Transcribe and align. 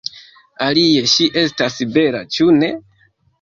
Alie, 0.67 1.03
ŝi 1.11 1.27
estas 1.41 1.77
bela, 1.99 2.23
ĉu 2.39 2.49
ne? 2.63 2.73